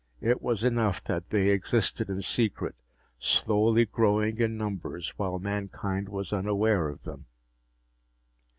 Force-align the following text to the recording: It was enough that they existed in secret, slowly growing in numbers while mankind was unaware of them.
It 0.21 0.41
was 0.41 0.63
enough 0.63 1.03
that 1.03 1.29
they 1.29 1.49
existed 1.49 2.09
in 2.09 2.23
secret, 2.23 2.73
slowly 3.19 3.85
growing 3.85 4.39
in 4.39 4.57
numbers 4.57 5.09
while 5.15 5.37
mankind 5.37 6.09
was 6.09 6.33
unaware 6.33 6.89
of 6.89 7.03
them. 7.03 7.27